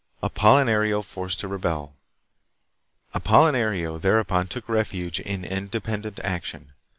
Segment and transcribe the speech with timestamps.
[0.23, 1.93] Apolinario Forced to Rebel.
[3.13, 6.71] Apolinario thereupon took refuge in independent action.